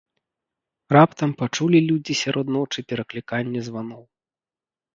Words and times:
Раптам 0.97 1.31
пачулі 1.41 1.79
людзі 1.89 2.13
сярод 2.23 2.47
ночы 2.57 2.79
перакліканне 2.93 3.61
званоў. 3.71 4.03